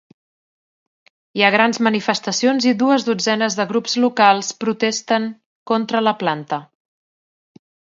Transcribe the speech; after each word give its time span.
Hi 1.39 1.43
ha 1.47 1.51
grans 1.55 1.81
manifestacions 1.89 2.67
i 2.71 2.75
dues 2.81 3.07
dotzenes 3.11 3.61
de 3.63 3.69
grups 3.75 3.97
locals 4.07 4.53
protesten 4.67 5.33
contra 5.75 6.07
la 6.11 6.19
planta. 6.27 6.65